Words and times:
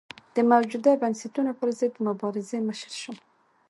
د 0.35 0.37
موجوده 0.51 0.91
بنسټونو 1.01 1.51
پرضد 1.59 1.93
مبارزې 2.07 2.57
مشر 2.67 2.91
شو. 3.01 3.13